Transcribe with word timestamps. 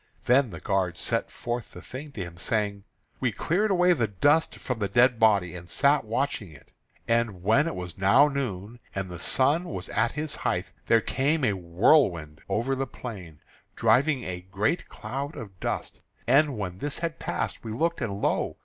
Then 0.25 0.49
the 0.49 0.59
guard 0.59 0.97
set 0.97 1.29
forth 1.29 1.73
the 1.73 1.81
thing 1.83 2.11
to 2.13 2.23
him, 2.23 2.35
saying: 2.35 2.85
"We 3.19 3.31
cleared 3.31 3.69
away 3.69 3.93
the 3.93 4.07
dust 4.07 4.55
from 4.55 4.79
the 4.79 4.87
dead 4.87 5.19
body, 5.19 5.53
and 5.55 5.69
sat 5.69 6.05
watching 6.05 6.51
it. 6.51 6.71
And 7.07 7.43
when 7.43 7.67
it 7.67 7.75
was 7.75 7.99
now 7.99 8.27
noon, 8.27 8.79
and 8.95 9.11
the 9.11 9.19
sun 9.19 9.65
was 9.65 9.89
at 9.89 10.13
his 10.13 10.37
height, 10.37 10.71
there 10.87 11.01
came 11.01 11.45
a 11.45 11.53
whirlwind 11.53 12.41
over 12.49 12.75
the 12.75 12.87
plain, 12.87 13.41
driving 13.75 14.23
a 14.23 14.41
great 14.41 14.89
cloud 14.89 15.35
of 15.37 15.59
dust. 15.59 16.01
And 16.25 16.57
when 16.57 16.79
this 16.79 16.97
had 16.97 17.19
passed, 17.19 17.63
we 17.63 17.71
looked, 17.71 18.01
and 18.01 18.23
lo! 18.23 18.57